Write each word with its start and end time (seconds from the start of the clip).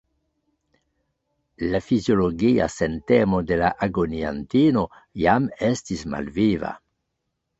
La 1.73 1.81
fiziologia 1.89 2.67
sentemo 2.75 3.41
de 3.51 3.59
la 3.63 3.69
agoniantino 3.87 4.85
jam 5.25 5.45
estis 5.71 6.03
malviva. 6.15 6.73